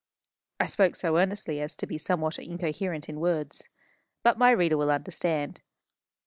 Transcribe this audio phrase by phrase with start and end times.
[0.59, 3.69] I spoke so earnestly as to be somewhat incoherent in words.
[4.23, 5.61] But my reader will understand.